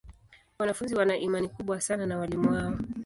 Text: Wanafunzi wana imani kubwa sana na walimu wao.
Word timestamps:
Wanafunzi 0.59 0.95
wana 0.95 1.17
imani 1.17 1.47
kubwa 1.49 1.81
sana 1.81 2.05
na 2.05 2.17
walimu 2.17 2.51
wao. 2.51 2.77